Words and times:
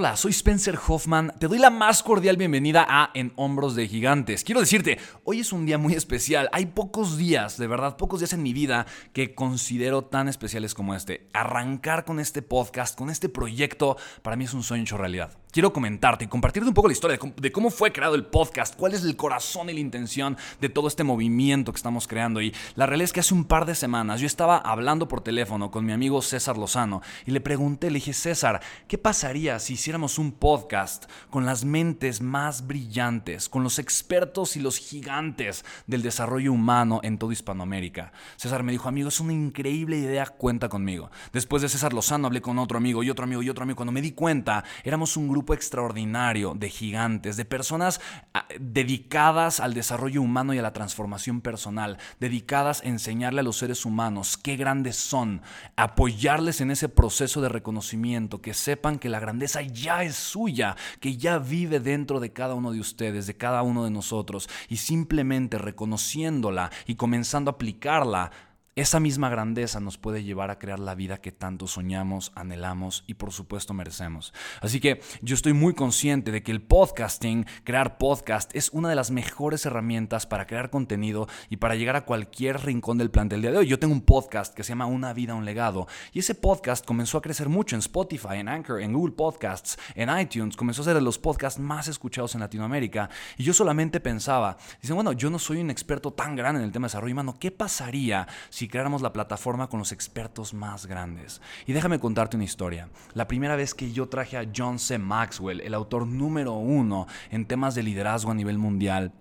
Hola, 0.00 0.16
soy 0.16 0.30
Spencer 0.30 0.78
Hoffman. 0.86 1.34
Te 1.40 1.48
doy 1.48 1.58
la 1.58 1.70
más 1.70 2.04
cordial 2.04 2.36
bienvenida 2.36 2.86
a 2.88 3.10
En 3.14 3.32
Hombros 3.34 3.74
de 3.74 3.88
Gigantes. 3.88 4.44
Quiero 4.44 4.60
decirte, 4.60 4.96
hoy 5.24 5.40
es 5.40 5.52
un 5.52 5.66
día 5.66 5.76
muy 5.76 5.94
especial. 5.94 6.48
Hay 6.52 6.66
pocos 6.66 7.16
días, 7.18 7.58
de 7.58 7.66
verdad, 7.66 7.96
pocos 7.96 8.20
días 8.20 8.32
en 8.32 8.44
mi 8.44 8.52
vida 8.52 8.86
que 9.12 9.34
considero 9.34 10.04
tan 10.04 10.28
especiales 10.28 10.72
como 10.72 10.94
este. 10.94 11.26
Arrancar 11.32 12.04
con 12.04 12.20
este 12.20 12.42
podcast, 12.42 12.96
con 12.96 13.10
este 13.10 13.28
proyecto, 13.28 13.96
para 14.22 14.36
mí 14.36 14.44
es 14.44 14.54
un 14.54 14.62
sueño 14.62 14.84
hecho 14.84 14.98
realidad 14.98 15.36
quiero 15.50 15.72
comentarte 15.72 16.24
y 16.24 16.28
compartirte 16.28 16.68
un 16.68 16.74
poco 16.74 16.88
la 16.88 16.92
historia 16.92 17.18
de 17.36 17.52
cómo, 17.52 17.70
fue 17.70 17.92
creado 17.92 18.14
el 18.14 18.24
podcast, 18.24 18.76
cuál 18.76 18.94
es 18.94 19.04
el 19.04 19.16
corazón 19.16 19.70
y 19.70 19.74
la 19.74 19.80
intención 19.80 20.36
de 20.60 20.68
todo 20.68 20.88
este 20.88 21.04
movimiento 21.04 21.72
que 21.72 21.76
estamos 21.76 22.08
creando. 22.08 22.40
Y 22.40 22.54
la 22.76 22.86
realidad 22.86 23.04
es 23.04 23.12
que 23.12 23.20
hace 23.20 23.34
un 23.34 23.44
par 23.44 23.66
de 23.66 23.74
semanas 23.74 24.20
yo 24.20 24.26
estaba 24.26 24.58
hablando 24.58 25.08
por 25.08 25.20
teléfono 25.20 25.70
con 25.70 25.84
mi 25.84 25.92
amigo 25.92 26.22
César 26.22 26.56
Lozano 26.56 27.02
y 27.26 27.30
le 27.30 27.40
pregunté, 27.40 27.90
le 27.90 27.96
dije, 27.96 28.12
César, 28.12 28.60
¿qué 28.86 28.98
pasaría 28.98 29.58
si 29.58 29.74
hiciéramos 29.74 30.18
un 30.18 30.32
podcast 30.32 31.04
con 31.30 31.46
las 31.46 31.64
mentes 31.64 32.20
más 32.20 32.66
brillantes, 32.66 33.48
con 33.48 33.62
los 33.62 33.78
expertos 33.78 34.56
y 34.56 34.60
los 34.60 34.78
gigantes 34.78 35.64
del 35.86 36.02
desarrollo 36.02 36.52
humano 36.52 37.00
en 37.02 37.18
toda 37.18 37.32
Hispanoamérica? 37.32 38.12
César 38.36 38.62
me 38.62 38.72
dijo, 38.72 38.88
amigo, 38.88 39.08
es 39.08 39.20
una 39.20 39.32
increíble 39.32 39.98
idea, 39.98 40.26
cuenta 40.26 40.68
conmigo. 40.68 41.10
Después 41.32 41.62
de 41.62 41.68
César 41.68 41.92
Lozano 41.92 42.26
hablé 42.26 42.40
con 42.40 42.58
otro 42.58 42.78
amigo 42.78 43.02
y 43.02 43.10
otro 43.10 43.24
amigo 43.24 43.42
y 43.42 43.50
otro 43.50 43.62
amigo. 43.62 43.76
Cuando 43.76 43.92
me 43.92 44.02
di 44.02 44.12
cuenta, 44.12 44.64
éramos 44.84 45.16
un 45.16 45.28
grupo 45.28 45.37
grupo 45.38 45.54
extraordinario 45.54 46.54
de 46.56 46.68
gigantes, 46.68 47.36
de 47.36 47.44
personas 47.44 48.00
ah, 48.34 48.48
dedicadas 48.58 49.60
al 49.60 49.72
desarrollo 49.72 50.20
humano 50.20 50.52
y 50.52 50.58
a 50.58 50.62
la 50.62 50.72
transformación 50.72 51.42
personal, 51.42 51.96
dedicadas 52.18 52.82
a 52.82 52.88
enseñarle 52.88 53.38
a 53.38 53.44
los 53.44 53.56
seres 53.56 53.84
humanos 53.84 54.36
qué 54.36 54.56
grandes 54.56 54.96
son, 54.96 55.42
apoyarles 55.76 56.60
en 56.60 56.72
ese 56.72 56.88
proceso 56.88 57.40
de 57.40 57.48
reconocimiento, 57.48 58.42
que 58.42 58.52
sepan 58.52 58.98
que 58.98 59.08
la 59.08 59.20
grandeza 59.20 59.62
ya 59.62 60.02
es 60.02 60.16
suya, 60.16 60.74
que 60.98 61.16
ya 61.16 61.38
vive 61.38 61.78
dentro 61.78 62.18
de 62.18 62.32
cada 62.32 62.54
uno 62.54 62.72
de 62.72 62.80
ustedes, 62.80 63.28
de 63.28 63.36
cada 63.36 63.62
uno 63.62 63.84
de 63.84 63.90
nosotros, 63.90 64.48
y 64.68 64.78
simplemente 64.78 65.56
reconociéndola 65.56 66.72
y 66.84 66.96
comenzando 66.96 67.52
a 67.52 67.54
aplicarla, 67.54 68.32
esa 68.80 69.00
misma 69.00 69.28
grandeza 69.28 69.80
nos 69.80 69.98
puede 69.98 70.22
llevar 70.22 70.52
a 70.52 70.58
crear 70.60 70.78
la 70.78 70.94
vida 70.94 71.20
que 71.20 71.32
tanto 71.32 71.66
soñamos, 71.66 72.30
anhelamos 72.36 73.02
y 73.08 73.14
por 73.14 73.32
supuesto 73.32 73.74
merecemos. 73.74 74.32
Así 74.60 74.78
que 74.78 75.00
yo 75.20 75.34
estoy 75.34 75.52
muy 75.52 75.74
consciente 75.74 76.30
de 76.30 76.44
que 76.44 76.52
el 76.52 76.62
podcasting, 76.62 77.44
crear 77.64 77.98
podcast, 77.98 78.54
es 78.54 78.70
una 78.70 78.88
de 78.88 78.94
las 78.94 79.10
mejores 79.10 79.66
herramientas 79.66 80.26
para 80.26 80.46
crear 80.46 80.70
contenido 80.70 81.26
y 81.50 81.56
para 81.56 81.74
llegar 81.74 81.96
a 81.96 82.04
cualquier 82.04 82.60
rincón 82.64 82.98
del 82.98 83.10
plantel 83.10 83.42
día 83.42 83.50
de 83.50 83.58
hoy. 83.58 83.66
Yo 83.66 83.80
tengo 83.80 83.92
un 83.92 84.02
podcast 84.02 84.54
que 84.54 84.62
se 84.62 84.68
llama 84.68 84.86
Una 84.86 85.12
vida, 85.12 85.34
un 85.34 85.44
legado 85.44 85.88
y 86.12 86.20
ese 86.20 86.36
podcast 86.36 86.86
comenzó 86.86 87.18
a 87.18 87.22
crecer 87.22 87.48
mucho 87.48 87.74
en 87.74 87.80
Spotify, 87.80 88.36
en 88.36 88.48
Anchor, 88.48 88.80
en 88.80 88.92
Google 88.92 89.16
Podcasts, 89.16 89.76
en 89.96 90.08
iTunes, 90.16 90.56
comenzó 90.56 90.82
a 90.82 90.84
ser 90.84 90.94
de 90.94 91.00
los 91.00 91.18
podcasts 91.18 91.58
más 91.58 91.88
escuchados 91.88 92.36
en 92.36 92.42
Latinoamérica 92.42 93.10
y 93.36 93.42
yo 93.42 93.52
solamente 93.52 93.98
pensaba, 93.98 94.56
dicen, 94.80 94.94
bueno, 94.94 95.10
yo 95.10 95.30
no 95.30 95.40
soy 95.40 95.60
un 95.60 95.70
experto 95.70 96.12
tan 96.12 96.36
grande 96.36 96.60
en 96.60 96.66
el 96.66 96.72
tema 96.72 96.86
de 96.86 96.90
desarrollo 96.90 97.14
humano, 97.14 97.38
¿qué 97.40 97.50
pasaría 97.50 98.28
si 98.50 98.67
creáramos 98.68 99.02
la 99.02 99.12
plataforma 99.12 99.68
con 99.68 99.78
los 99.78 99.92
expertos 99.92 100.54
más 100.54 100.86
grandes. 100.86 101.40
Y 101.66 101.72
déjame 101.72 101.98
contarte 101.98 102.36
una 102.36 102.44
historia. 102.44 102.88
La 103.14 103.26
primera 103.26 103.56
vez 103.56 103.74
que 103.74 103.92
yo 103.92 104.08
traje 104.08 104.36
a 104.36 104.48
John 104.54 104.78
C. 104.78 104.98
Maxwell, 104.98 105.60
el 105.60 105.74
autor 105.74 106.06
número 106.06 106.52
uno 106.52 107.06
en 107.30 107.46
temas 107.46 107.74
de 107.74 107.82
liderazgo 107.82 108.30
a 108.30 108.34
nivel 108.34 108.58
mundial, 108.58 109.12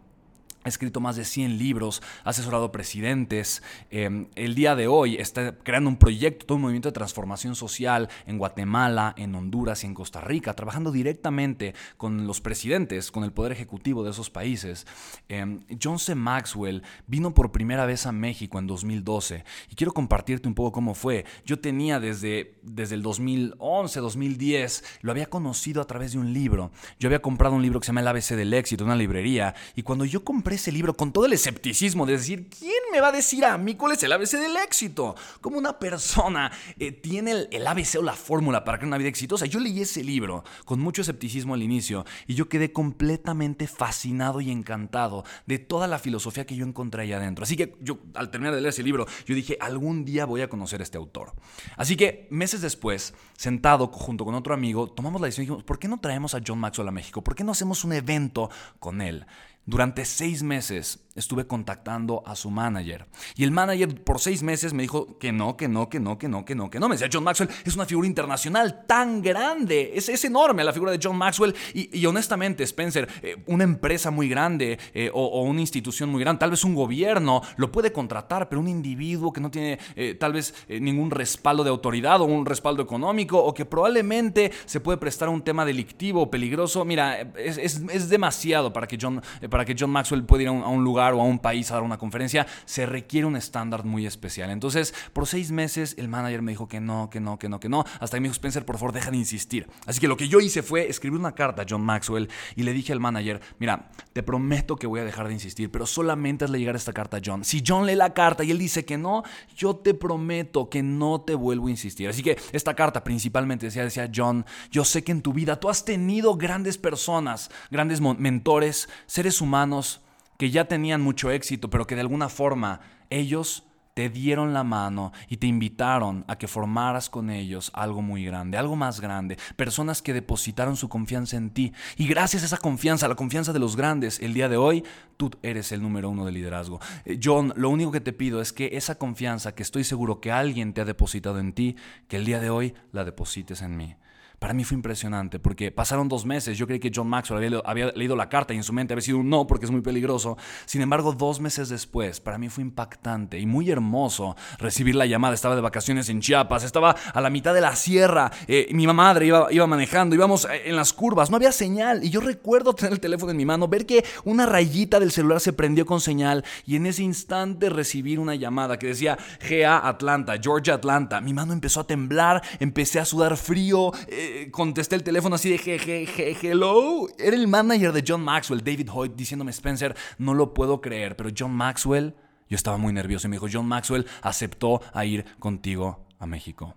ha 0.67 0.69
escrito 0.69 0.99
más 0.99 1.15
de 1.15 1.25
100 1.25 1.57
libros, 1.57 2.01
ha 2.23 2.29
asesorado 2.29 2.71
presidentes. 2.71 3.63
Em, 3.89 4.27
el 4.35 4.53
día 4.53 4.75
de 4.75 4.87
hoy 4.87 5.15
está 5.15 5.57
creando 5.57 5.89
un 5.89 5.97
proyecto, 5.97 6.45
todo 6.45 6.57
un 6.57 6.63
movimiento 6.63 6.89
de 6.89 6.93
transformación 6.93 7.55
social 7.55 8.09
en 8.25 8.37
Guatemala, 8.37 9.13
en 9.17 9.33
Honduras 9.33 9.83
y 9.83 9.87
en 9.87 9.93
Costa 9.93 10.21
Rica, 10.21 10.53
trabajando 10.53 10.91
directamente 10.91 11.73
con 11.95 12.27
los 12.27 12.41
presidentes, 12.41 13.11
con 13.11 13.23
el 13.23 13.31
poder 13.31 13.53
ejecutivo 13.53 14.03
de 14.03 14.11
esos 14.11 14.29
países. 14.29 14.85
Em, 15.29 15.61
John 15.81 15.99
C. 15.99 16.15
Maxwell 16.15 16.83
vino 17.07 17.33
por 17.33 17.51
primera 17.51 17.85
vez 17.85 18.05
a 18.05 18.11
México 18.11 18.59
en 18.59 18.67
2012 18.67 19.45
y 19.71 19.75
quiero 19.75 19.93
compartirte 19.93 20.47
un 20.47 20.53
poco 20.53 20.73
cómo 20.73 20.93
fue. 20.93 21.25
Yo 21.45 21.59
tenía 21.59 21.99
desde, 22.01 22.55
desde 22.61 22.95
el 22.95 23.01
2011, 23.03 23.99
2010, 24.01 24.83
lo 25.01 25.11
había 25.11 25.27
conocido 25.27 25.81
a 25.81 25.87
través 25.87 26.11
de 26.11 26.19
un 26.19 26.33
libro. 26.33 26.71
Yo 26.99 27.07
había 27.07 27.21
comprado 27.21 27.55
un 27.55 27.61
libro 27.61 27.79
que 27.79 27.85
se 27.85 27.89
llama 27.89 28.01
El 28.01 28.07
ABC 28.09 28.35
del 28.35 28.53
éxito, 28.53 28.83
una 28.83 28.95
librería, 28.95 29.55
y 29.75 29.83
cuando 29.83 30.03
yo 30.03 30.25
compré 30.25 30.56
ese 30.57 30.71
libro 30.71 30.95
con 30.95 31.11
todo 31.11 31.25
el 31.25 31.33
escepticismo 31.33 32.05
de 32.05 32.13
decir, 32.13 32.49
¿quién 32.49 32.73
me 32.91 32.99
va 32.99 33.07
a 33.07 33.11
decir 33.11 33.45
a 33.45 33.57
mí 33.57 33.75
cuál 33.75 33.93
es 33.93 34.03
el 34.03 34.11
ABC 34.11 34.33
del 34.33 34.57
éxito? 34.57 35.15
Como 35.41 35.57
una 35.57 35.79
persona 35.79 36.51
eh, 36.77 36.91
tiene 36.91 37.47
el, 37.49 37.67
ABC 37.67 37.95
o 37.99 38.03
la 38.03 38.13
fórmula 38.13 38.63
para 38.63 38.77
crear 38.77 38.87
una 38.87 38.97
vida 38.97 39.09
exitosa. 39.09 39.45
Yo 39.45 39.59
leí 39.59 39.81
ese 39.81 40.03
libro 40.03 40.43
con 40.65 40.79
mucho 40.79 41.01
escepticismo 41.01 41.53
al 41.53 41.63
inicio 41.63 42.05
y 42.27 42.35
yo 42.35 42.49
quedé 42.49 42.71
completamente 42.71 43.67
fascinado 43.67 44.41
y 44.41 44.51
encantado 44.51 45.23
de 45.45 45.59
toda 45.59 45.87
la 45.87 45.99
filosofía 45.99 46.45
que 46.45 46.55
yo 46.55 46.65
encontré 46.65 47.03
ahí 47.03 47.13
adentro. 47.13 47.43
Así 47.43 47.55
que 47.55 47.75
yo, 47.81 47.99
al 48.13 48.29
terminar 48.29 48.53
de 48.53 48.61
leer 48.61 48.73
ese 48.73 48.83
libro, 48.83 49.07
yo 49.25 49.35
dije, 49.35 49.57
algún 49.59 50.05
día 50.05 50.25
voy 50.25 50.41
a 50.41 50.49
conocer 50.49 50.81
a 50.81 50.83
este 50.83 50.97
autor. 50.97 51.33
Así 51.75 51.95
que 51.95 52.27
meses 52.29 52.61
después, 52.61 53.13
sentado 53.37 53.87
junto 53.87 54.25
con 54.25 54.35
otro 54.35 54.53
amigo, 54.53 54.89
tomamos 54.89 55.21
la 55.21 55.27
decisión 55.27 55.43
y 55.43 55.45
dijimos, 55.45 55.63
¿por 55.63 55.79
qué 55.79 55.87
no 55.87 55.99
traemos 55.99 56.35
a 56.35 56.41
John 56.45 56.59
Maxwell 56.59 56.89
a 56.89 56.91
México? 56.91 57.23
¿Por 57.23 57.35
qué 57.35 57.45
no 57.45 57.53
hacemos 57.53 57.85
un 57.85 57.93
evento 57.93 58.49
con 58.79 58.99
él? 58.99 59.25
Durante 59.65 60.03
seis 60.03 60.43
meses 60.43 61.06
estuve 61.17 61.47
contactando 61.47 62.23
a 62.25 62.35
su 62.35 62.49
manager. 62.49 63.07
Y 63.35 63.43
el 63.43 63.51
manager 63.51 64.03
por 64.03 64.19
seis 64.19 64.43
meses 64.43 64.73
me 64.73 64.83
dijo 64.83 65.17
que 65.17 65.31
no, 65.31 65.57
que 65.57 65.67
no, 65.67 65.89
que 65.89 65.99
no, 65.99 66.17
que 66.17 66.29
no, 66.29 66.45
que 66.45 66.55
no, 66.55 66.69
que 66.69 66.79
no. 66.79 66.87
Me 66.87 66.95
decía, 66.95 67.09
John 67.11 67.23
Maxwell 67.23 67.49
es 67.65 67.75
una 67.75 67.85
figura 67.85 68.07
internacional 68.07 68.85
tan 68.85 69.21
grande. 69.21 69.91
Es, 69.95 70.09
es 70.09 70.23
enorme 70.23 70.63
la 70.63 70.71
figura 70.71 70.91
de 70.91 70.99
John 71.01 71.17
Maxwell. 71.17 71.55
Y, 71.73 72.05
honestamente, 72.05 72.63
Spencer, 72.63 73.07
eh, 73.21 73.37
una 73.47 73.63
empresa 73.63 74.11
muy 74.11 74.29
grande 74.29 74.79
eh, 74.93 75.09
o, 75.13 75.41
una 75.41 75.59
institución 75.59 76.09
muy 76.09 76.21
grande, 76.21 76.39
tal 76.39 76.51
vez 76.51 76.63
un 76.63 76.75
gobierno, 76.75 77.41
lo 77.57 77.71
puede 77.71 77.91
contratar, 77.91 78.47
pero 78.47 78.61
un 78.61 78.67
individuo 78.67 79.33
que 79.33 79.41
no 79.41 79.49
tiene 79.49 79.79
eh, 79.95 80.15
tal 80.15 80.33
vez 80.33 80.53
ningún 80.69 81.09
respaldo 81.09 81.63
de 81.63 81.69
autoridad 81.69 82.21
o 82.21 82.25
un 82.25 82.45
respaldo 82.45 82.83
económico 82.83 83.39
o 83.39 83.53
que 83.53 83.65
probablemente 83.65 84.51
se 84.65 84.79
puede 84.79 84.97
prestar 84.97 85.29
a 85.29 85.31
un 85.31 85.41
tema 85.41 85.65
delictivo 85.65 86.21
o 86.21 86.31
peligroso, 86.31 86.85
mira, 86.85 87.21
es, 87.37 87.57
es, 87.57 88.09
demasiado 88.09 88.71
para 88.71 88.87
que 88.87 88.97
John, 88.99 89.21
para 89.49 89.65
que 89.65 89.75
John 89.77 89.89
Maxwell 89.89 90.23
pueda 90.23 90.43
ir 90.43 90.49
a 90.49 90.51
un 90.51 90.83
lugar 90.83 91.06
o 91.13 91.21
a 91.21 91.23
un 91.23 91.39
país 91.39 91.71
a 91.71 91.75
dar 91.75 91.83
una 91.83 91.97
conferencia, 91.97 92.47
se 92.65 92.85
requiere 92.85 93.25
un 93.27 93.35
estándar 93.35 93.85
muy 93.85 94.05
especial. 94.05 94.49
Entonces, 94.49 94.93
por 95.13 95.27
seis 95.27 95.51
meses 95.51 95.95
el 95.97 96.07
manager 96.07 96.41
me 96.41 96.51
dijo 96.51 96.67
que 96.67 96.79
no, 96.79 97.09
que 97.09 97.19
no, 97.19 97.39
que 97.39 97.49
no, 97.49 97.59
que 97.59 97.69
no. 97.69 97.85
Hasta 97.99 98.17
que 98.17 98.21
me 98.21 98.27
dijo, 98.27 98.33
Spencer, 98.33 98.65
por 98.65 98.77
favor, 98.77 98.93
deja 98.93 99.11
de 99.11 99.17
insistir. 99.17 99.67
Así 99.85 99.99
que 99.99 100.07
lo 100.07 100.17
que 100.17 100.27
yo 100.27 100.39
hice 100.39 100.63
fue 100.63 100.89
escribir 100.89 101.19
una 101.19 101.33
carta 101.33 101.63
a 101.63 101.65
John 101.67 101.81
Maxwell 101.81 102.29
y 102.55 102.63
le 102.63 102.73
dije 102.73 102.93
al 102.93 102.99
manager, 102.99 103.41
mira, 103.59 103.89
te 104.13 104.23
prometo 104.23 104.75
que 104.75 104.87
voy 104.87 104.99
a 104.99 105.03
dejar 105.03 105.27
de 105.27 105.33
insistir, 105.33 105.71
pero 105.71 105.85
solamente 105.85 106.45
hazle 106.45 106.59
llegar 106.59 106.75
esta 106.75 106.93
carta 106.93 107.17
a 107.17 107.21
John. 107.23 107.43
Si 107.43 107.63
John 107.65 107.85
lee 107.85 107.95
la 107.95 108.13
carta 108.13 108.43
y 108.43 108.51
él 108.51 108.57
dice 108.57 108.85
que 108.85 108.97
no, 108.97 109.23
yo 109.55 109.75
te 109.75 109.93
prometo 109.93 110.69
que 110.69 110.83
no 110.83 111.21
te 111.21 111.35
vuelvo 111.35 111.67
a 111.67 111.71
insistir. 111.71 112.09
Así 112.09 112.23
que 112.23 112.37
esta 112.51 112.75
carta 112.75 113.03
principalmente 113.03 113.65
decía, 113.65 113.83
decía 113.83 114.09
John, 114.13 114.45
yo 114.71 114.83
sé 114.85 115.03
que 115.03 115.11
en 115.11 115.21
tu 115.21 115.33
vida 115.33 115.59
tú 115.59 115.69
has 115.69 115.85
tenido 115.85 116.35
grandes 116.35 116.77
personas, 116.77 117.49
grandes 117.71 118.01
mentores, 118.01 118.89
seres 119.05 119.41
humanos, 119.41 120.01
que 120.37 120.51
ya 120.51 120.65
tenían 120.65 121.01
mucho 121.01 121.31
éxito, 121.31 121.69
pero 121.69 121.85
que 121.87 121.95
de 121.95 122.01
alguna 122.01 122.29
forma 122.29 122.81
ellos 123.09 123.63
te 123.97 124.09
dieron 124.09 124.53
la 124.53 124.63
mano 124.63 125.11
y 125.27 125.37
te 125.37 125.47
invitaron 125.47 126.23
a 126.27 126.37
que 126.37 126.47
formaras 126.47 127.09
con 127.09 127.31
ellos 127.31 127.71
algo 127.73 128.03
muy 128.03 128.23
grande, 128.23 128.55
algo 128.55 128.75
más 128.75 129.01
grande, 129.01 129.39
personas 129.55 130.03
que 130.03 130.13
depositaron 130.13 130.77
su 130.77 130.87
confianza 130.87 131.35
en 131.35 131.49
ti. 131.49 131.73
Y 131.97 132.07
gracias 132.07 132.43
a 132.43 132.45
esa 132.45 132.57
confianza, 132.59 133.07
la 133.07 133.15
confianza 133.15 133.53
de 133.53 133.59
los 133.59 133.75
grandes, 133.75 134.19
el 134.19 134.35
día 134.35 134.49
de 134.49 134.57
hoy 134.57 134.83
tú 135.17 135.31
eres 135.41 135.71
el 135.71 135.81
número 135.81 136.11
uno 136.11 136.27
de 136.27 136.31
liderazgo. 136.31 136.79
Eh, 137.05 137.19
John, 137.23 137.53
lo 137.55 137.71
único 137.71 137.91
que 137.91 137.99
te 137.99 138.13
pido 138.13 138.39
es 138.39 138.53
que 138.53 138.69
esa 138.73 138.99
confianza 138.99 139.55
que 139.55 139.63
estoy 139.63 139.83
seguro 139.83 140.21
que 140.21 140.31
alguien 140.31 140.73
te 140.73 140.81
ha 140.81 140.85
depositado 140.85 141.39
en 141.39 141.53
ti, 141.53 141.75
que 142.07 142.17
el 142.17 142.25
día 142.25 142.39
de 142.39 142.51
hoy 142.51 142.75
la 142.91 143.03
deposites 143.03 143.63
en 143.63 143.77
mí. 143.77 143.95
Para 144.39 144.53
mí 144.53 144.63
fue 144.63 144.75
impresionante 144.75 145.39
porque 145.39 145.71
pasaron 145.71 146.07
dos 146.07 146.23
meses. 146.23 146.57
Yo 146.59 146.67
creí 146.67 146.79
que 146.79 146.91
John 146.93 147.07
Maxwell 147.07 147.59
había, 147.65 147.91
leído 147.93 148.15
la 148.15 148.29
carta 148.29 148.53
y 148.53 148.57
en 148.57 148.63
su 148.63 148.71
mente 148.71 148.93
había 148.93 149.01
sido 149.01 149.17
un 149.17 149.29
no 149.29 149.47
porque 149.47 149.65
es 149.65 149.71
muy 149.71 149.81
peligroso. 149.81 150.37
Sin 150.65 150.81
embargo, 150.81 151.11
dos 151.13 151.39
meses 151.39 151.69
después, 151.69 152.19
para 152.19 152.37
mí 152.37 152.47
fue 152.47 152.61
impactante 152.61 153.39
y 153.39 153.47
muy 153.47 153.71
hermoso 153.71 154.35
recibir 154.59 154.93
la 154.93 155.07
llamada. 155.07 155.33
Estaba 155.33 155.55
de 155.55 155.61
vacaciones 155.61 156.09
en 156.09 156.21
Chiapas, 156.21 156.63
estaba 156.63 156.91
a 156.91 157.19
la 157.19 157.31
mitad 157.31 157.55
de 157.55 157.61
la 157.61 157.75
sierra. 157.75 158.31
Eh, 158.47 158.67
mi 158.73 158.85
madre 158.85 159.25
iba, 159.25 159.47
iba 159.51 159.65
manejando, 159.65 160.15
íbamos 160.15 160.45
eh, 160.45 160.69
en 160.69 160.75
las 160.75 160.93
curvas, 160.93 161.31
no 161.31 161.37
había 161.37 161.51
señal. 161.51 162.03
Y 162.03 162.11
yo 162.11 162.21
recuerdo 162.21 162.73
tener 162.73 162.93
el 162.93 162.99
teléfono 162.99 163.31
en 163.31 163.37
mi 163.37 163.45
mano, 163.45 163.67
ver 163.67 163.87
que 163.87 164.05
una 164.23 164.45
rayita 164.45 164.99
del 164.99 165.11
celular 165.11 165.39
se 165.39 165.51
prendió 165.53 165.87
con 165.87 165.99
señal 165.99 166.45
y 166.67 166.75
en 166.75 166.85
ese 166.85 167.01
instante 167.01 167.69
recibir 167.69 168.19
una 168.19 168.35
llamada 168.35 168.77
que 168.77 168.85
decía 168.85 169.17
GA 169.49 169.87
Atlanta, 169.87 170.35
Georgia 170.39 170.75
Atlanta. 170.75 171.21
Mi 171.21 171.33
mano 171.33 171.53
empezó 171.53 171.79
a 171.79 171.87
temblar, 171.87 172.43
empecé 172.59 172.99
a 172.99 173.05
sudar 173.05 173.35
frío. 173.35 173.91
Eh, 174.07 174.26
contesté 174.51 174.95
el 174.95 175.03
teléfono 175.03 175.35
así 175.35 175.49
de 175.49 175.57
je, 175.57 176.37
hello. 176.41 177.07
Era 177.17 177.35
el 177.35 177.47
manager 177.47 177.91
de 177.91 178.03
John 178.07 178.21
Maxwell, 178.21 178.63
David 178.63 178.89
Hoyt, 178.93 179.15
diciéndome, 179.15 179.51
Spencer, 179.51 179.95
no 180.17 180.33
lo 180.33 180.53
puedo 180.53 180.81
creer, 180.81 181.15
pero 181.15 181.29
John 181.37 181.53
Maxwell, 181.53 182.15
yo 182.49 182.55
estaba 182.55 182.77
muy 182.77 182.93
nervioso 182.93 183.27
y 183.27 183.29
me 183.29 183.35
dijo, 183.35 183.47
John 183.51 183.67
Maxwell 183.67 184.05
aceptó 184.21 184.81
a 184.93 185.05
ir 185.05 185.25
contigo 185.39 186.05
a 186.19 186.25
México. 186.25 186.75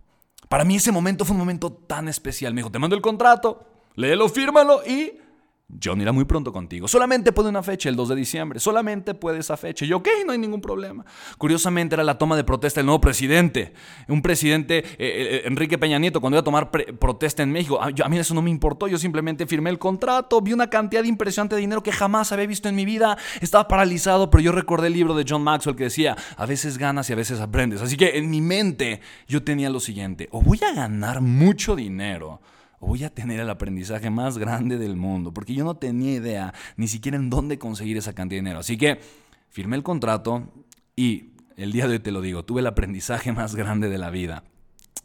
Para 0.48 0.64
mí 0.64 0.76
ese 0.76 0.92
momento 0.92 1.24
fue 1.24 1.34
un 1.34 1.40
momento 1.40 1.72
tan 1.72 2.08
especial. 2.08 2.52
Me 2.54 2.60
dijo, 2.60 2.72
te 2.72 2.78
mando 2.78 2.96
el 2.96 3.02
contrato, 3.02 3.66
léelo, 3.94 4.28
fírmalo 4.28 4.82
y 4.86 5.12
John 5.82 6.00
irá 6.00 6.12
muy 6.12 6.24
pronto 6.24 6.52
contigo. 6.52 6.88
Solamente 6.88 7.32
puede 7.32 7.48
una 7.48 7.62
fecha, 7.62 7.88
el 7.88 7.96
2 7.96 8.10
de 8.10 8.16
diciembre. 8.16 8.60
Solamente 8.60 9.14
puede 9.14 9.38
esa 9.38 9.56
fecha. 9.56 9.84
Y 9.84 9.92
ok, 9.92 10.08
no 10.26 10.32
hay 10.32 10.38
ningún 10.38 10.60
problema. 10.60 11.04
Curiosamente 11.38 11.94
era 11.94 12.04
la 12.04 12.18
toma 12.18 12.36
de 12.36 12.44
protesta 12.44 12.80
del 12.80 12.86
nuevo 12.86 13.00
presidente. 13.00 13.72
Un 14.08 14.22
presidente, 14.22 14.78
eh, 14.78 14.84
eh, 14.98 15.42
Enrique 15.44 15.78
Peña 15.78 15.98
Nieto, 15.98 16.20
cuando 16.20 16.36
iba 16.36 16.40
a 16.40 16.44
tomar 16.44 16.70
protesta 16.70 17.42
en 17.42 17.52
México. 17.52 17.80
A, 17.80 18.08
mí 18.08 18.18
eso 18.18 18.34
no 18.34 18.42
me 18.42 18.50
importó. 18.50 18.88
Yo 18.88 18.98
simplemente 18.98 19.46
firmé 19.46 19.70
el 19.70 19.78
contrato. 19.78 20.40
Vi 20.40 20.52
una 20.52 20.68
cantidad 20.68 21.04
impresionante 21.04 21.54
de 21.54 21.60
dinero 21.60 21.82
que 21.82 21.92
jamás 21.92 22.32
había 22.32 22.46
visto 22.46 22.68
en 22.68 22.74
mi 22.74 22.84
vida. 22.84 23.16
Estaba 23.40 23.68
paralizado, 23.68 24.30
pero 24.30 24.42
yo 24.42 24.52
recordé 24.52 24.88
el 24.88 24.94
libro 24.94 25.14
de 25.14 25.24
John 25.28 25.42
Maxwell 25.42 25.76
que 25.76 25.84
decía, 25.84 26.16
a 26.36 26.46
veces 26.46 26.78
ganas 26.78 27.08
y 27.10 27.12
a 27.12 27.16
veces 27.16 27.40
aprendes. 27.40 27.80
Así 27.82 27.96
que 27.96 28.18
en 28.18 28.30
mi 28.30 28.40
mente 28.40 29.00
yo 29.28 29.42
tenía 29.42 29.70
lo 29.70 29.80
siguiente. 29.80 30.28
O 30.32 30.42
voy 30.42 30.60
a 30.68 30.74
ganar 30.74 31.20
mucho 31.20 31.76
dinero 31.76 32.40
voy 32.80 33.04
a 33.04 33.14
tener 33.14 33.38
el 33.38 33.50
aprendizaje 33.50 34.10
más 34.10 34.38
grande 34.38 34.78
del 34.78 34.96
mundo, 34.96 35.32
porque 35.32 35.54
yo 35.54 35.64
no 35.64 35.76
tenía 35.76 36.14
idea 36.14 36.54
ni 36.76 36.88
siquiera 36.88 37.16
en 37.16 37.30
dónde 37.30 37.58
conseguir 37.58 37.96
esa 37.96 38.14
cantidad 38.14 38.38
de 38.38 38.42
dinero. 38.42 38.58
Así 38.60 38.76
que 38.76 39.00
firmé 39.48 39.76
el 39.76 39.82
contrato 39.82 40.48
y 40.96 41.34
el 41.56 41.72
día 41.72 41.86
de 41.86 41.94
hoy 41.94 41.98
te 42.00 42.10
lo 42.10 42.22
digo, 42.22 42.44
tuve 42.44 42.60
el 42.60 42.66
aprendizaje 42.66 43.32
más 43.34 43.54
grande 43.54 43.88
de 43.88 43.98
la 43.98 44.10
vida. 44.10 44.44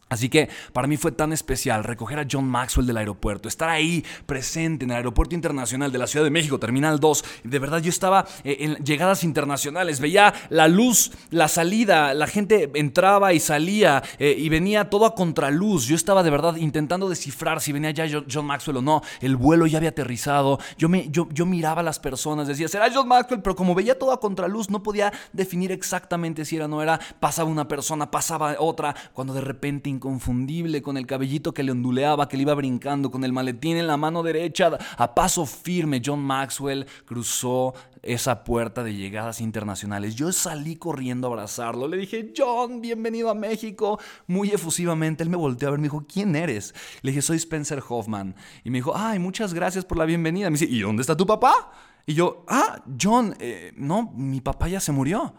Así 0.08 0.30
que 0.30 0.50
para 0.72 0.88
mí 0.88 0.98
fue 0.98 1.12
tan 1.12 1.34
especial 1.34 1.84
recoger 1.84 2.20
a 2.20 2.28
John 2.32 2.48
Maxwell 2.48 2.86
del 2.86 2.98
aeropuerto, 2.98 3.50
estar 3.50 3.70
ahí 3.70 4.06
presente 4.28 4.86
en 4.86 4.92
el 4.92 4.98
aeropuerto 4.98 5.34
internacional 5.34 5.92
de 5.92 5.98
la 5.98 6.06
Ciudad 6.06 6.24
de 6.24 6.30
México, 6.30 6.60
Terminal 6.60 7.00
2. 7.00 7.26
De 7.44 7.58
verdad 7.58 7.82
yo 7.82 7.90
estaba 7.90 8.28
eh, 8.44 8.58
en 8.60 8.76
llegadas 8.86 9.24
internacionales, 9.24 10.00
veía 10.00 10.32
la 10.50 10.68
luz, 10.68 11.12
la 11.32 11.48
salida, 11.48 12.14
la 12.14 12.28
gente 12.28 12.70
entraba 12.76 13.34
y 13.34 13.40
salía 13.40 14.04
eh, 14.20 14.36
y 14.38 14.48
venía 14.50 14.92
todo 14.92 15.08
a 15.08 15.16
contraluz. 15.16 15.88
Yo 15.88 15.96
estaba 15.96 16.22
de 16.22 16.30
verdad 16.30 16.56
intentando 16.58 17.10
descifrar 17.10 17.60
si 17.60 17.72
venía 17.72 17.90
ya 17.90 18.06
John 18.32 18.46
Maxwell 18.46 18.78
o 18.78 18.82
no. 18.84 19.02
El 19.22 19.36
vuelo 19.38 19.66
ya 19.66 19.80
había 19.80 19.90
aterrizado. 19.90 20.60
Yo, 20.78 20.88
me, 20.88 21.10
yo, 21.10 21.28
yo 21.32 21.48
miraba 21.48 21.82
a 21.82 21.84
las 21.84 21.98
personas, 21.98 22.48
decía, 22.48 22.68
será 22.68 22.92
John 22.94 23.08
Maxwell, 23.08 23.42
pero 23.42 23.56
como 23.56 23.74
veía 23.74 23.98
todo 23.98 24.12
a 24.12 24.20
contraluz 24.20 24.70
no 24.70 24.84
podía 24.84 25.12
definir 25.34 25.72
exactamente 25.72 26.46
si 26.46 26.58
era 26.58 26.66
o 26.66 26.68
no 26.68 26.84
era. 26.84 27.00
Pasaba 27.20 27.50
una 27.50 27.68
persona, 27.68 28.12
pasaba 28.12 28.56
otra, 28.60 28.96
cuando 29.12 29.34
de 29.34 29.42
repente 29.42 29.95
inconfundible, 29.96 30.82
con 30.82 30.98
el 30.98 31.08
cabellito 31.08 31.54
que 31.54 31.64
le 31.64 31.72
onduleaba, 31.72 32.28
que 32.30 32.38
le 32.38 32.44
iba 32.44 32.54
brincando, 32.54 33.12
con 33.12 33.24
el 33.24 33.34
maletín 33.34 33.78
en 33.78 33.88
la 33.88 33.98
mano 33.98 34.24
derecha, 34.24 34.78
a 34.98 35.16
paso 35.16 35.46
firme, 35.46 36.02
John 36.06 36.22
Maxwell 36.22 36.86
cruzó 37.06 37.74
esa 38.06 38.44
puerta 38.44 38.84
de 38.84 38.94
llegadas 38.94 39.42
internacionales. 39.42 40.16
Yo 40.16 40.32
salí 40.32 40.76
corriendo 40.76 41.28
a 41.28 41.32
abrazarlo. 41.32 41.88
Le 41.88 41.98
dije, 41.98 42.32
John, 42.38 42.80
bienvenido 42.82 43.30
a 43.30 43.34
México. 43.34 44.00
Muy 44.28 44.52
efusivamente. 44.52 45.24
Él 45.24 45.30
me 45.30 45.38
volteó 45.38 45.68
a 45.68 45.72
ver, 45.72 45.80
me 45.80 45.86
dijo, 45.86 46.06
¿quién 46.08 46.36
eres? 46.36 46.74
Le 47.02 47.12
dije, 47.12 47.22
soy 47.22 47.38
Spencer 47.38 47.82
Hoffman. 47.88 48.36
Y 48.64 48.70
me 48.70 48.78
dijo, 48.78 48.94
ay, 48.96 49.20
muchas 49.20 49.54
gracias 49.54 49.86
por 49.86 49.98
la 49.98 50.06
bienvenida. 50.06 50.50
Me 50.50 50.58
dice, 50.58 50.72
¿y 50.72 50.82
dónde 50.82 51.02
está 51.02 51.18
tu 51.18 51.26
papá? 51.26 51.72
Y 52.06 52.14
yo, 52.14 52.46
ah, 52.48 52.84
John, 53.02 53.36
eh, 53.40 53.74
no, 53.76 54.12
mi 54.16 54.40
papá 54.42 54.68
ya 54.68 54.80
se 54.80 54.92
murió. 54.92 55.34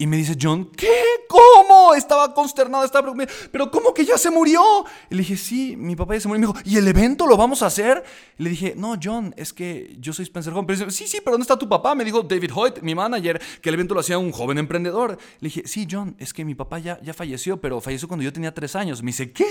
Y 0.00 0.06
me 0.06 0.16
dice 0.16 0.34
John, 0.40 0.64
¿qué? 0.74 0.88
¿Cómo? 1.28 1.92
Estaba 1.92 2.32
consternado, 2.32 2.86
estaba 2.86 3.12
preocupado. 3.12 3.50
Pero 3.52 3.70
¿cómo 3.70 3.92
que 3.92 4.06
ya 4.06 4.16
se 4.16 4.30
murió? 4.30 4.62
Y 5.10 5.14
le 5.14 5.18
dije, 5.18 5.36
sí, 5.36 5.76
mi 5.76 5.94
papá 5.94 6.14
ya 6.14 6.20
se 6.20 6.28
murió. 6.28 6.38
Y 6.38 6.40
me 6.40 6.46
dijo, 6.54 6.58
¿y 6.64 6.78
el 6.78 6.88
evento 6.88 7.26
lo 7.26 7.36
vamos 7.36 7.62
a 7.62 7.66
hacer? 7.66 8.02
Le 8.38 8.48
dije, 8.48 8.72
no, 8.74 8.94
John, 9.00 9.34
es 9.36 9.52
que 9.52 9.94
yo 10.00 10.14
soy 10.14 10.22
Spencer 10.22 10.54
Home. 10.54 10.66
Pero 10.66 10.86
dice, 10.86 10.90
sí, 10.90 11.06
sí, 11.06 11.18
pero 11.22 11.32
¿dónde 11.32 11.42
está 11.42 11.58
tu 11.58 11.68
papá? 11.68 11.94
Me 11.94 12.02
dijo 12.02 12.22
David 12.22 12.50
Hoyt, 12.54 12.80
mi 12.80 12.94
manager, 12.94 13.38
que 13.60 13.68
el 13.68 13.74
evento 13.74 13.92
lo 13.92 14.00
hacía 14.00 14.16
un 14.16 14.32
joven 14.32 14.56
emprendedor. 14.56 15.18
Le 15.38 15.48
dije, 15.48 15.64
sí, 15.66 15.86
John, 15.88 16.16
es 16.18 16.32
que 16.32 16.46
mi 16.46 16.54
papá 16.54 16.78
ya, 16.78 16.98
ya 17.02 17.12
falleció, 17.12 17.60
pero 17.60 17.78
falleció 17.82 18.08
cuando 18.08 18.24
yo 18.24 18.32
tenía 18.32 18.54
tres 18.54 18.76
años. 18.76 19.02
Me 19.02 19.08
dice, 19.08 19.32
¿qué? 19.32 19.44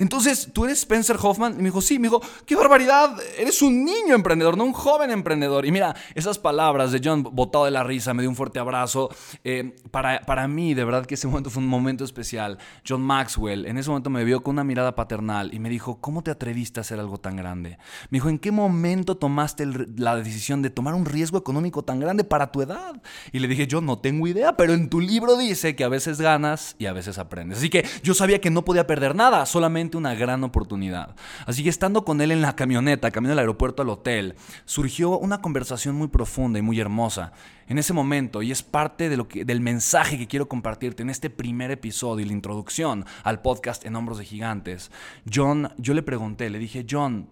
Entonces, 0.00 0.48
¿tú 0.52 0.64
eres 0.64 0.78
Spencer 0.78 1.16
Hoffman? 1.20 1.52
Y 1.54 1.58
me 1.58 1.64
dijo, 1.64 1.82
sí, 1.82 1.98
me 1.98 2.08
dijo, 2.08 2.22
qué 2.46 2.56
barbaridad, 2.56 3.16
eres 3.38 3.60
un 3.60 3.84
niño 3.84 4.14
emprendedor, 4.14 4.56
no 4.56 4.64
un 4.64 4.72
joven 4.72 5.10
emprendedor. 5.10 5.66
Y 5.66 5.72
mira, 5.72 5.94
esas 6.14 6.38
palabras 6.38 6.90
de 6.90 7.02
John, 7.04 7.22
botado 7.22 7.66
de 7.66 7.70
la 7.70 7.84
risa, 7.84 8.14
me 8.14 8.22
dio 8.22 8.30
un 8.30 8.36
fuerte 8.36 8.58
abrazo. 8.58 9.10
Eh, 9.44 9.76
para, 9.90 10.22
para 10.22 10.48
mí, 10.48 10.72
de 10.72 10.84
verdad 10.84 11.04
que 11.04 11.14
ese 11.14 11.26
momento 11.26 11.50
fue 11.50 11.62
un 11.62 11.68
momento 11.68 12.02
especial. 12.02 12.58
John 12.88 13.02
Maxwell, 13.02 13.66
en 13.66 13.76
ese 13.76 13.90
momento 13.90 14.08
me 14.08 14.24
vio 14.24 14.42
con 14.42 14.54
una 14.54 14.64
mirada 14.64 14.94
paternal 14.94 15.52
y 15.52 15.58
me 15.58 15.68
dijo, 15.68 16.00
¿cómo 16.00 16.22
te 16.22 16.30
atreviste 16.30 16.80
a 16.80 16.82
hacer 16.82 16.98
algo 16.98 17.18
tan 17.18 17.36
grande? 17.36 17.78
Me 18.08 18.16
dijo, 18.16 18.30
¿en 18.30 18.38
qué 18.38 18.52
momento 18.52 19.18
tomaste 19.18 19.66
la 19.96 20.16
decisión 20.16 20.62
de 20.62 20.70
tomar 20.70 20.94
un 20.94 21.04
riesgo 21.04 21.36
económico 21.36 21.82
tan 21.82 22.00
grande 22.00 22.24
para 22.24 22.50
tu 22.52 22.62
edad? 22.62 23.02
Y 23.32 23.38
le 23.40 23.48
dije, 23.48 23.66
yo 23.66 23.82
no 23.82 23.98
tengo 23.98 24.26
idea, 24.26 24.56
pero 24.56 24.72
en 24.72 24.88
tu 24.88 24.98
libro 25.00 25.36
dice 25.36 25.76
que 25.76 25.84
a 25.84 25.88
veces 25.88 26.22
ganas 26.22 26.74
y 26.78 26.86
a 26.86 26.94
veces 26.94 27.18
aprendes. 27.18 27.58
Así 27.58 27.68
que 27.68 27.84
yo 28.02 28.14
sabía 28.14 28.40
que 28.40 28.50
no 28.50 28.64
podía 28.64 28.86
perder 28.86 29.14
nada, 29.14 29.44
solamente 29.44 29.89
una 29.98 30.14
gran 30.14 30.44
oportunidad. 30.44 31.16
Así 31.46 31.62
que 31.62 31.68
estando 31.68 32.04
con 32.04 32.20
él 32.20 32.30
en 32.30 32.42
la 32.42 32.56
camioneta, 32.56 33.10
camino 33.10 33.30
del 33.30 33.40
aeropuerto 33.40 33.82
al 33.82 33.88
hotel, 33.88 34.36
surgió 34.64 35.18
una 35.18 35.40
conversación 35.40 35.94
muy 35.94 36.08
profunda 36.08 36.58
y 36.58 36.62
muy 36.62 36.80
hermosa. 36.80 37.32
En 37.66 37.78
ese 37.78 37.92
momento, 37.92 38.42
y 38.42 38.50
es 38.50 38.62
parte 38.62 39.08
del 39.08 39.60
mensaje 39.60 40.18
que 40.18 40.26
quiero 40.26 40.48
compartirte 40.48 41.02
en 41.02 41.10
este 41.10 41.30
primer 41.30 41.70
episodio 41.70 42.26
y 42.26 42.28
la 42.28 42.34
introducción 42.34 43.04
al 43.22 43.42
podcast 43.42 43.84
En 43.84 43.94
Hombros 43.94 44.18
de 44.18 44.24
Gigantes, 44.24 44.90
John, 45.32 45.72
yo 45.78 45.94
le 45.94 46.02
pregunté, 46.02 46.50
le 46.50 46.58
dije, 46.58 46.84
John, 46.88 47.28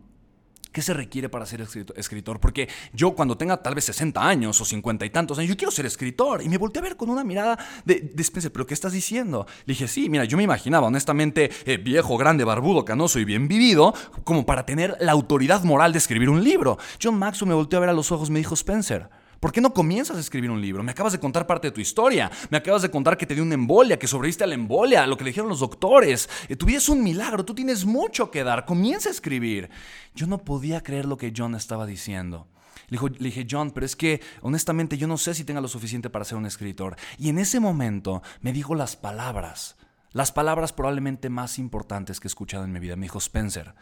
¿Qué 0.73 0.83
se 0.83 0.93
requiere 0.93 1.29
para 1.29 1.47
ser 1.47 1.67
escritor? 1.97 2.41
Porque 2.41 2.69
yo 2.93 3.13
cuando 3.13 3.37
tenga 3.39 3.57
tal 3.63 3.75
vez 3.75 3.85
60 3.87 4.27
años 4.27 4.61
o 4.61 4.65
50 4.65 5.07
y 5.07 5.11
tantos 5.11 5.39
años, 5.39 5.49
yo 5.49 5.57
quiero 5.57 5.71
ser 5.71 5.87
escritor. 5.87 6.43
Y 6.43 6.49
me 6.49 6.59
volteé 6.59 6.81
a 6.81 6.83
ver 6.83 6.97
con 6.97 7.09
una 7.09 7.25
mirada 7.25 7.59
de, 7.85 8.01
de 8.01 8.51
¿pero 8.51 8.67
qué 8.67 8.75
estás 8.75 8.93
diciendo? 8.93 9.47
Le 9.65 9.73
dije, 9.73 9.89
sí, 9.89 10.11
mira, 10.11 10.25
yo 10.25 10.37
me 10.37 10.43
imaginaba 10.43 10.87
honestamente 10.87 11.51
eh, 11.65 11.79
viejo, 11.79 12.19
grande, 12.19 12.45
barbudo, 12.45 12.85
canoso 12.85 13.19
y 13.19 13.25
bien 13.25 13.49
vivido, 13.49 13.95
como 14.25 14.45
para 14.45 14.67
tener 14.67 14.97
la 15.01 15.13
autoridad 15.13 15.65
moral 15.65 15.93
de 15.93 15.99
escribir 15.99 16.29
un 16.29 16.45
libro. 16.45 16.79
John 17.03 17.19
Maxwell 17.19 17.49
me 17.49 17.55
volteó 17.55 17.79
a 17.79 17.81
ver 17.81 17.89
a 17.91 17.95
los 17.95 18.13
ojos 18.13 18.29
me 18.31 18.39
dijo, 18.39 18.55
Spencer, 18.55 19.09
¿Por 19.41 19.53
qué 19.53 19.61
no 19.61 19.73
comienzas 19.73 20.17
a 20.17 20.21
escribir 20.21 20.51
un 20.51 20.61
libro? 20.61 20.83
Me 20.83 20.91
acabas 20.91 21.13
de 21.13 21.21
contar 21.21 21.47
parte 21.47 21.69
de 21.69 21.73
tu 21.73 21.81
historia. 21.81 22.31
Me 22.51 22.59
acabas 22.59 22.83
de 22.83 22.91
contar 22.91 23.17
que 23.17 23.27
te 23.27 23.35
dio 23.35 23.45
una 23.45 23.55
embolia, 23.55 23.99
que 23.99 24.09
sobreviviste 24.09 24.45
a 24.45 24.49
la 24.49 24.55
embolia, 24.55 25.07
lo 25.07 25.17
que 25.17 25.25
le 25.25 25.31
dijeron 25.31 25.49
los 25.49 25.61
doctores. 25.61 26.29
Eh, 26.49 26.57
tu 26.57 26.67
vida 26.67 26.79
es 26.79 26.89
un 26.89 27.03
milagro, 27.03 27.45
tú 27.45 27.55
tienes 27.55 27.85
mucho 27.85 28.31
que 28.31 28.43
dar. 28.43 28.65
Comienza 28.65 29.09
a 29.09 29.13
escribir. 29.13 29.71
Yo 30.15 30.27
no 30.27 30.39
podía 30.39 30.83
creer 30.83 31.05
lo 31.05 31.17
que 31.17 31.33
John 31.37 31.55
estaba 31.55 31.87
diciendo. 31.87 32.49
Le, 32.89 32.99
le 32.99 33.25
dije, 33.27 33.47
John, 33.49 33.71
pero 33.71 33.87
es 33.87 33.95
que 33.95 34.21
honestamente 34.43 34.99
yo 34.99 35.07
no 35.07 35.19
sé 35.19 35.35
si 35.35 35.45
tenga 35.45 35.61
lo 35.61 35.69
suficiente 35.69 36.11
para 36.11 36.25
ser 36.25 36.37
un 36.39 36.47
escritor. 36.47 36.97
Y 37.17 37.29
en 37.29 37.39
ese 37.39 37.61
momento 37.61 38.23
me 38.41 38.53
dijo 38.53 38.75
las 38.75 38.97
palabras, 38.97 39.77
las 40.11 40.33
palabras 40.33 40.73
probablemente 40.73 41.31
más 41.31 41.59
importantes 41.61 42.19
que 42.19 42.27
he 42.27 42.31
escuchado 42.31 42.65
en 42.65 42.73
mi 42.73 42.81
vida. 42.81 42.97
Me 42.97 43.07
dijo, 43.07 43.19
Spencer, 43.19 43.75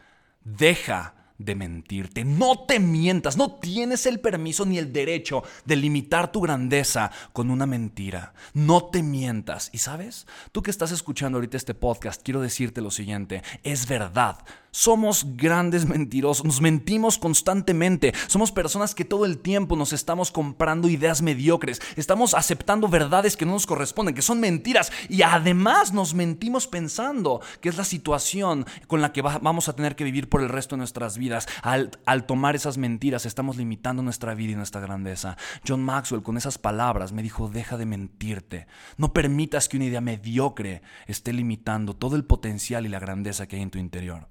deja 0.44 1.25
de 1.38 1.54
mentirte. 1.54 2.24
No 2.24 2.64
te 2.66 2.80
mientas, 2.80 3.36
no 3.36 3.52
tienes 3.52 4.06
el 4.06 4.20
permiso 4.20 4.64
ni 4.64 4.78
el 4.78 4.92
derecho 4.92 5.42
de 5.64 5.76
limitar 5.76 6.32
tu 6.32 6.40
grandeza 6.40 7.10
con 7.32 7.50
una 7.50 7.66
mentira. 7.66 8.34
No 8.54 8.84
te 8.86 9.02
mientas. 9.02 9.70
Y 9.72 9.78
sabes, 9.78 10.26
tú 10.52 10.62
que 10.62 10.70
estás 10.70 10.92
escuchando 10.92 11.36
ahorita 11.36 11.56
este 11.56 11.74
podcast, 11.74 12.22
quiero 12.22 12.40
decirte 12.40 12.80
lo 12.80 12.90
siguiente, 12.90 13.42
es 13.62 13.86
verdad. 13.86 14.38
Somos 14.70 15.24
grandes 15.38 15.86
mentirosos, 15.86 16.44
nos 16.44 16.60
mentimos 16.60 17.16
constantemente, 17.16 18.12
somos 18.26 18.52
personas 18.52 18.94
que 18.94 19.06
todo 19.06 19.24
el 19.24 19.38
tiempo 19.38 19.74
nos 19.74 19.94
estamos 19.94 20.30
comprando 20.30 20.90
ideas 20.90 21.22
mediocres, 21.22 21.80
estamos 21.96 22.34
aceptando 22.34 22.86
verdades 22.86 23.38
que 23.38 23.46
no 23.46 23.52
nos 23.52 23.64
corresponden, 23.64 24.14
que 24.14 24.20
son 24.20 24.38
mentiras 24.38 24.92
y 25.08 25.22
además 25.22 25.94
nos 25.94 26.12
mentimos 26.12 26.66
pensando 26.66 27.40
que 27.62 27.70
es 27.70 27.78
la 27.78 27.84
situación 27.84 28.66
con 28.86 29.00
la 29.00 29.14
que 29.14 29.22
vamos 29.22 29.70
a 29.70 29.74
tener 29.74 29.96
que 29.96 30.04
vivir 30.04 30.28
por 30.28 30.42
el 30.42 30.50
resto 30.50 30.76
de 30.76 30.80
nuestras 30.80 31.16
vidas. 31.16 31.25
Al, 31.62 31.90
al 32.06 32.26
tomar 32.26 32.56
esas 32.56 32.78
mentiras 32.78 33.26
estamos 33.26 33.56
limitando 33.56 34.02
nuestra 34.02 34.34
vida 34.34 34.52
y 34.52 34.56
nuestra 34.56 34.80
grandeza. 34.80 35.36
John 35.66 35.82
Maxwell 35.82 36.22
con 36.22 36.36
esas 36.36 36.58
palabras 36.58 37.12
me 37.12 37.22
dijo, 37.22 37.48
deja 37.48 37.76
de 37.76 37.86
mentirte, 37.86 38.66
no 38.96 39.12
permitas 39.12 39.68
que 39.68 39.76
una 39.76 39.86
idea 39.86 40.00
mediocre 40.00 40.82
esté 41.06 41.32
limitando 41.32 41.94
todo 41.94 42.16
el 42.16 42.24
potencial 42.24 42.86
y 42.86 42.88
la 42.88 43.00
grandeza 43.00 43.46
que 43.46 43.56
hay 43.56 43.62
en 43.62 43.70
tu 43.70 43.78
interior. 43.78 44.28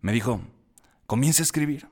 Me 0.00 0.12
dijo, 0.12 0.40
comienza 1.06 1.42
a 1.42 1.44
escribir. 1.44 1.91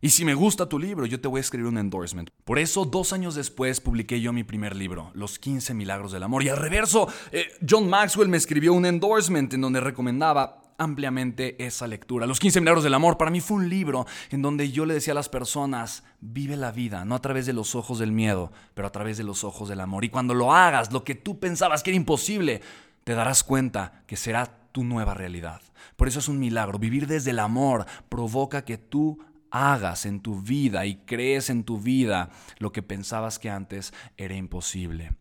Y 0.00 0.10
si 0.10 0.24
me 0.24 0.34
gusta 0.34 0.68
tu 0.68 0.78
libro, 0.78 1.06
yo 1.06 1.20
te 1.20 1.26
voy 1.26 1.38
a 1.38 1.40
escribir 1.40 1.66
un 1.66 1.76
endorsement. 1.76 2.30
Por 2.44 2.60
eso, 2.60 2.84
dos 2.84 3.12
años 3.12 3.34
después, 3.34 3.80
publiqué 3.80 4.20
yo 4.20 4.32
mi 4.32 4.44
primer 4.44 4.76
libro, 4.76 5.10
Los 5.12 5.40
15 5.40 5.74
Milagros 5.74 6.12
del 6.12 6.22
Amor. 6.22 6.44
Y 6.44 6.48
al 6.48 6.56
reverso, 6.56 7.08
eh, 7.32 7.48
John 7.68 7.90
Maxwell 7.90 8.28
me 8.28 8.36
escribió 8.36 8.74
un 8.74 8.86
endorsement 8.86 9.52
en 9.54 9.60
donde 9.60 9.80
recomendaba 9.80 10.62
ampliamente 10.78 11.66
esa 11.66 11.88
lectura. 11.88 12.26
Los 12.26 12.38
15 12.38 12.60
Milagros 12.60 12.84
del 12.84 12.94
Amor 12.94 13.18
para 13.18 13.32
mí 13.32 13.40
fue 13.40 13.56
un 13.56 13.68
libro 13.68 14.06
en 14.30 14.40
donde 14.40 14.70
yo 14.70 14.86
le 14.86 14.94
decía 14.94 15.14
a 15.14 15.16
las 15.16 15.28
personas, 15.28 16.04
vive 16.20 16.56
la 16.56 16.70
vida, 16.70 17.04
no 17.04 17.16
a 17.16 17.20
través 17.20 17.46
de 17.46 17.52
los 17.52 17.74
ojos 17.74 17.98
del 17.98 18.12
miedo, 18.12 18.52
pero 18.74 18.86
a 18.86 18.92
través 18.92 19.18
de 19.18 19.24
los 19.24 19.42
ojos 19.42 19.68
del 19.68 19.80
amor. 19.80 20.04
Y 20.04 20.10
cuando 20.10 20.32
lo 20.32 20.54
hagas, 20.54 20.92
lo 20.92 21.02
que 21.02 21.16
tú 21.16 21.40
pensabas 21.40 21.82
que 21.82 21.90
era 21.90 21.96
imposible, 21.96 22.62
te 23.02 23.14
darás 23.14 23.42
cuenta 23.42 24.04
que 24.06 24.16
será 24.16 24.46
tu 24.70 24.84
nueva 24.84 25.14
realidad. 25.14 25.60
Por 25.96 26.06
eso 26.06 26.20
es 26.20 26.28
un 26.28 26.38
milagro. 26.38 26.78
Vivir 26.78 27.08
desde 27.08 27.32
el 27.32 27.40
amor 27.40 27.84
provoca 28.08 28.64
que 28.64 28.78
tú 28.78 29.18
hagas 29.50 30.06
en 30.06 30.20
tu 30.20 30.40
vida 30.40 30.86
y 30.86 30.96
crees 31.04 31.50
en 31.50 31.64
tu 31.64 31.80
vida 31.80 32.30
lo 32.58 32.72
que 32.72 32.82
pensabas 32.82 33.38
que 33.38 33.50
antes 33.50 33.92
era 34.16 34.34
imposible. 34.34 35.12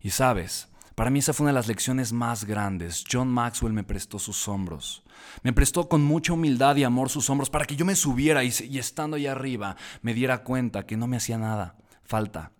Y 0.00 0.10
sabes, 0.10 0.68
Para 0.94 1.10
mí 1.10 1.18
esa 1.18 1.32
fue 1.32 1.44
una 1.44 1.50
de 1.50 1.58
las 1.58 1.66
lecciones 1.66 2.12
más 2.12 2.44
grandes. 2.44 3.04
John 3.10 3.28
Maxwell 3.28 3.72
me 3.72 3.82
prestó 3.82 4.20
sus 4.20 4.46
hombros. 4.46 5.02
Me 5.42 5.52
prestó 5.52 5.88
con 5.88 6.04
mucha 6.04 6.32
humildad 6.32 6.76
y 6.76 6.84
amor 6.84 7.10
sus 7.10 7.28
hombros 7.30 7.50
para 7.50 7.64
que 7.64 7.74
yo 7.74 7.84
me 7.84 7.96
subiera 7.96 8.44
y, 8.44 8.48
estando 8.78 9.16
allá 9.16 9.32
arriba 9.32 9.76
me 10.02 10.14
diera 10.14 10.44
cuenta 10.44 10.86
que 10.86 10.96
no 10.96 11.08
me 11.08 11.16
hacía 11.16 11.36
nada, 11.36 11.76
falta. 12.04 12.52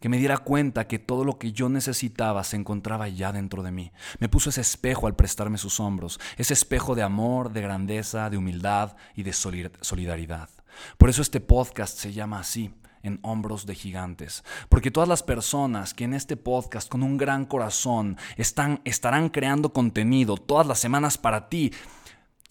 Que 0.00 0.08
me 0.08 0.18
diera 0.18 0.38
cuenta 0.38 0.88
que 0.88 0.98
todo 0.98 1.24
lo 1.24 1.38
que 1.38 1.52
yo 1.52 1.68
necesitaba 1.68 2.42
se 2.42 2.56
encontraba 2.56 3.08
ya 3.08 3.32
dentro 3.32 3.62
de 3.62 3.70
mí. 3.70 3.92
Me 4.18 4.28
puso 4.28 4.50
ese 4.50 4.62
espejo 4.62 5.06
al 5.06 5.14
prestarme 5.14 5.58
sus 5.58 5.78
hombros, 5.78 6.18
ese 6.36 6.54
espejo 6.54 6.94
de 6.94 7.02
amor, 7.02 7.52
de 7.52 7.62
grandeza, 7.62 8.30
de 8.30 8.36
humildad 8.36 8.96
y 9.14 9.22
de 9.22 9.32
solidaridad. 9.32 10.48
Por 10.98 11.10
eso 11.10 11.22
este 11.22 11.40
podcast 11.40 11.98
se 11.98 12.12
llama 12.12 12.40
así, 12.40 12.72
en 13.02 13.18
hombros 13.22 13.66
de 13.66 13.74
gigantes. 13.74 14.44
Porque 14.68 14.90
todas 14.90 15.08
las 15.08 15.22
personas 15.22 15.94
que 15.94 16.04
en 16.04 16.14
este 16.14 16.36
podcast 16.36 16.88
con 16.88 17.02
un 17.02 17.16
gran 17.16 17.46
corazón 17.46 18.16
están, 18.36 18.80
estarán 18.84 19.28
creando 19.28 19.72
contenido 19.72 20.36
todas 20.36 20.66
las 20.66 20.78
semanas 20.78 21.18
para 21.18 21.48
ti, 21.48 21.72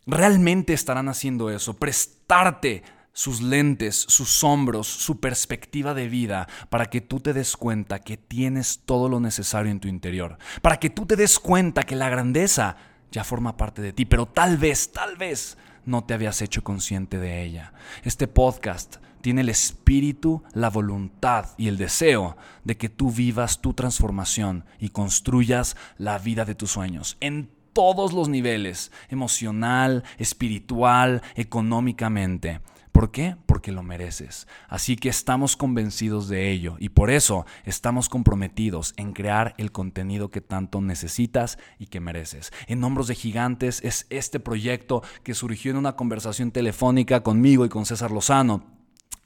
realmente 0.06 0.74
estarán 0.74 1.10
haciendo 1.10 1.50
eso, 1.50 1.76
prestarte 1.76 2.84
sus 3.20 3.42
lentes, 3.42 4.06
sus 4.08 4.46
hombros, 4.46 4.88
su 4.88 5.20
perspectiva 5.20 5.94
de 5.94 6.08
vida, 6.08 6.48
para 6.70 6.86
que 6.86 7.02
tú 7.02 7.20
te 7.20 7.34
des 7.34 7.58
cuenta 7.58 8.00
que 8.00 8.16
tienes 8.16 8.80
todo 8.86 9.10
lo 9.10 9.20
necesario 9.20 9.70
en 9.70 9.82
tu 9.82 9.90
interior, 9.90 10.38
para 10.62 10.80
que 10.80 10.90
tú 10.90 11.06
te 11.06 11.18
des 11.18 11.38
cuenta 11.38 11.84
que 11.84 11.98
la 11.98 12.08
grandeza 12.08 12.78
ya 13.12 13.26
forma 13.26 13.58
parte 13.58 13.82
de 13.82 13.92
ti, 13.92 14.06
pero 14.06 14.26
tal 14.26 14.58
vez, 14.58 14.94
tal 14.94 15.18
vez 15.18 15.58
no 15.84 16.06
te 16.06 16.14
habías 16.14 16.42
hecho 16.42 16.64
consciente 16.64 17.18
de 17.18 17.44
ella. 17.44 17.74
Este 18.06 18.30
podcast 18.30 18.96
tiene 19.20 19.42
el 19.42 19.50
espíritu, 19.50 20.42
la 20.54 20.70
voluntad 20.70 21.48
y 21.58 21.68
el 21.68 21.76
deseo 21.76 22.38
de 22.64 22.78
que 22.78 22.88
tú 22.88 23.12
vivas 23.12 23.60
tu 23.60 23.74
transformación 23.74 24.64
y 24.80 24.92
construyas 24.92 25.76
la 25.98 26.20
vida 26.20 26.46
de 26.46 26.56
tus 26.56 26.72
sueños 26.72 27.18
en 27.20 27.50
todos 27.74 28.14
los 28.14 28.30
niveles, 28.30 28.94
emocional, 29.10 30.06
espiritual, 30.18 31.22
económicamente. 31.36 32.62
¿Por 32.92 33.12
qué? 33.12 33.36
Porque 33.46 33.72
lo 33.72 33.84
mereces. 33.84 34.48
Así 34.68 34.96
que 34.96 35.10
estamos 35.10 35.56
convencidos 35.56 36.28
de 36.28 36.52
ello 36.52 36.76
y 36.80 36.90
por 36.90 37.12
eso 37.12 37.46
estamos 37.66 38.10
comprometidos 38.10 38.94
en 38.98 39.14
crear 39.14 39.54
el 39.58 39.72
contenido 39.72 40.30
que 40.30 40.42
tanto 40.42 40.82
necesitas 40.82 41.58
y 41.78 41.88
que 41.88 42.00
mereces. 42.00 42.52
En 42.68 42.84
Hombros 42.84 43.08
de 43.08 43.16
Gigantes 43.16 43.82
es 43.84 44.08
este 44.10 44.40
proyecto 44.40 45.04
que 45.24 45.34
surgió 45.34 45.72
en 45.72 45.78
una 45.78 45.96
conversación 45.96 46.52
telefónica 46.52 47.22
conmigo 47.22 47.66
y 47.66 47.70
con 47.70 47.86
César 47.86 48.12
Lozano 48.12 48.80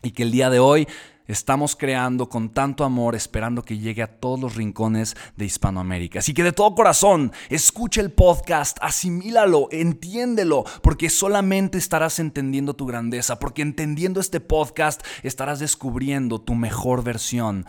y 0.04 0.12
que 0.12 0.24
el 0.24 0.32
día 0.32 0.50
de 0.50 0.60
hoy 0.60 0.88
estamos 1.28 1.76
creando 1.76 2.30
con 2.30 2.50
tanto 2.50 2.84
amor, 2.84 3.16
esperando 3.16 3.64
que 3.64 3.78
llegue 3.78 4.04
a 4.04 4.20
todos 4.20 4.40
los 4.40 4.56
rincones 4.56 5.16
de 5.38 5.46
Hispanoamérica. 5.46 6.20
Así 6.20 6.34
que 6.34 6.44
de 6.44 6.52
todo 6.52 6.76
corazón, 6.76 7.32
escucha 7.50 8.02
el 8.02 8.12
podcast, 8.12 8.78
asimílalo, 8.82 9.68
entiéndelo, 9.72 10.64
porque 10.82 11.10
solamente 11.10 11.78
estarás 11.78 12.20
entendiendo 12.20 12.76
tu 12.76 12.86
grandeza, 12.86 13.40
porque 13.40 13.62
entendiendo 13.62 14.20
este 14.20 14.40
podcast 14.40 15.02
estarás 15.24 15.60
descubriendo 15.60 16.42
tu 16.42 16.56
mejor 16.56 17.04
versión. 17.04 17.66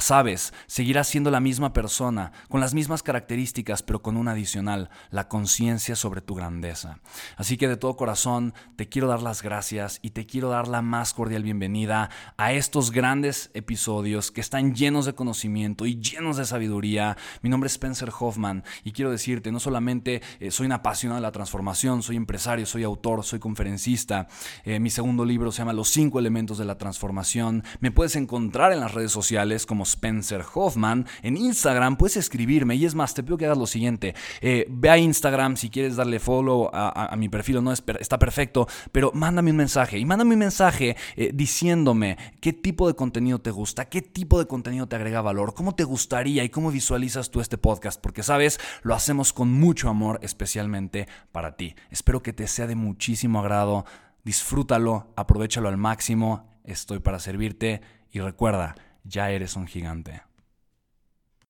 Sabes, 0.00 0.52
seguirás 0.66 1.08
siendo 1.08 1.30
la 1.30 1.40
misma 1.40 1.72
persona, 1.72 2.32
con 2.48 2.60
las 2.60 2.74
mismas 2.74 3.02
características, 3.02 3.82
pero 3.82 4.02
con 4.02 4.16
un 4.16 4.28
adicional, 4.28 4.90
la 5.10 5.28
conciencia 5.28 5.96
sobre 5.96 6.20
tu 6.20 6.34
grandeza. 6.34 7.00
Así 7.36 7.56
que 7.56 7.68
de 7.68 7.76
todo 7.76 7.96
corazón, 7.96 8.54
te 8.76 8.88
quiero 8.88 9.08
dar 9.08 9.22
las 9.22 9.42
gracias 9.42 9.98
y 10.02 10.10
te 10.10 10.26
quiero 10.26 10.50
dar 10.50 10.68
la 10.68 10.82
más 10.82 11.14
cordial 11.14 11.42
bienvenida 11.42 12.10
a 12.36 12.52
estos 12.52 12.90
grandes 12.98 13.52
episodios 13.54 14.32
que 14.32 14.40
están 14.40 14.74
llenos 14.74 15.06
de 15.06 15.12
conocimiento 15.12 15.86
y 15.86 16.00
llenos 16.00 16.36
de 16.36 16.44
sabiduría. 16.44 17.16
Mi 17.42 17.48
nombre 17.48 17.68
es 17.68 17.74
Spencer 17.74 18.10
Hoffman 18.18 18.64
y 18.82 18.90
quiero 18.90 19.12
decirte, 19.12 19.52
no 19.52 19.60
solamente 19.60 20.20
eh, 20.40 20.50
soy 20.50 20.66
un 20.66 20.72
apasionado 20.72 21.20
de 21.20 21.22
la 21.22 21.30
transformación, 21.30 22.02
soy 22.02 22.16
empresario, 22.16 22.66
soy 22.66 22.82
autor, 22.82 23.22
soy 23.22 23.38
conferencista. 23.38 24.26
Eh, 24.64 24.80
mi 24.80 24.90
segundo 24.90 25.24
libro 25.24 25.52
se 25.52 25.58
llama 25.58 25.74
Los 25.74 25.90
cinco 25.90 26.18
elementos 26.18 26.58
de 26.58 26.64
la 26.64 26.76
transformación. 26.76 27.62
Me 27.78 27.92
puedes 27.92 28.16
encontrar 28.16 28.72
en 28.72 28.80
las 28.80 28.92
redes 28.92 29.12
sociales 29.12 29.64
como 29.64 29.84
Spencer 29.84 30.44
Hoffman. 30.52 31.06
En 31.22 31.36
Instagram 31.36 31.98
puedes 31.98 32.16
escribirme 32.16 32.74
y 32.74 32.84
es 32.84 32.96
más, 32.96 33.14
te 33.14 33.22
pido 33.22 33.36
que 33.36 33.44
hagas 33.44 33.58
lo 33.58 33.68
siguiente. 33.68 34.16
Eh, 34.40 34.66
ve 34.68 34.90
a 34.90 34.98
Instagram 34.98 35.56
si 35.56 35.70
quieres 35.70 35.94
darle 35.94 36.18
follow 36.18 36.68
a, 36.72 37.14
mi 37.16 37.28
perfil 37.28 37.62
no, 37.62 37.72
está 37.72 38.18
perfecto, 38.18 38.66
pero 38.90 39.12
mándame 39.14 39.52
un 39.52 39.56
mensaje 39.56 40.00
y 40.00 40.04
mándame 40.04 40.34
un 40.34 40.40
mensaje 40.40 40.96
diciéndome 41.32 42.18
qué 42.40 42.52
tipo 42.52 42.87
de 42.87 42.87
de 42.88 42.94
contenido 42.94 43.40
te 43.40 43.50
gusta, 43.50 43.88
qué 43.88 44.02
tipo 44.02 44.38
de 44.38 44.46
contenido 44.46 44.88
te 44.88 44.96
agrega 44.96 45.22
valor, 45.22 45.54
cómo 45.54 45.74
te 45.74 45.84
gustaría 45.84 46.44
y 46.44 46.48
cómo 46.48 46.70
visualizas 46.70 47.30
tú 47.30 47.40
este 47.40 47.58
podcast, 47.58 48.00
porque 48.00 48.22
sabes, 48.22 48.58
lo 48.82 48.94
hacemos 48.94 49.32
con 49.32 49.52
mucho 49.52 49.88
amor, 49.88 50.18
especialmente 50.22 51.08
para 51.32 51.56
ti. 51.56 51.74
Espero 51.90 52.22
que 52.22 52.32
te 52.32 52.46
sea 52.46 52.66
de 52.66 52.74
muchísimo 52.74 53.40
agrado, 53.40 53.84
disfrútalo, 54.24 55.12
aprovechalo 55.16 55.68
al 55.68 55.76
máximo, 55.76 56.48
estoy 56.64 56.98
para 56.98 57.18
servirte. 57.18 57.80
Y 58.10 58.20
recuerda, 58.20 58.74
ya 59.04 59.30
eres 59.30 59.56
un 59.56 59.66
gigante. 59.66 60.27